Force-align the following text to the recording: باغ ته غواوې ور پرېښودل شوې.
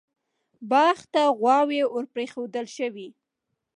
باغ 0.69 0.97
ته 1.13 1.21
غواوې 1.39 1.81
ور 1.93 2.05
پرېښودل 2.13 2.65
شوې. 2.77 3.07